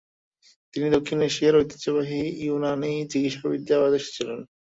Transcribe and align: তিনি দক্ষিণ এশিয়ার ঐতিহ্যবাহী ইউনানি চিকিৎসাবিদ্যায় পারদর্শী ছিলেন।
তিনি 0.73 0.87
দক্ষিণ 0.95 1.19
এশিয়ার 1.21 1.59
ঐতিহ্যবাহী 1.59 2.21
ইউনানি 2.43 2.93
চিকিৎসাবিদ্যায় 3.11 3.81
পারদর্শী 3.81 4.11
ছিলেন। 4.17 4.39